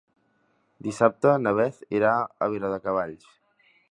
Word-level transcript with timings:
Dissabte 0.87 1.33
na 1.43 1.53
Beth 1.59 1.77
irà 1.99 2.15
a 2.17 2.49
Viladecavalls. 2.55 3.31